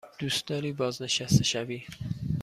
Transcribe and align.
دوست 0.19 0.47
داری 0.47 0.71
بازنشسته 0.71 1.43
شوی؟ 1.43 1.83